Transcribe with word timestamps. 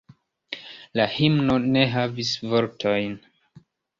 La 0.99 1.05
himno 1.15 1.57
ne 1.75 1.85
havis 1.97 2.33
vortojn. 2.53 3.17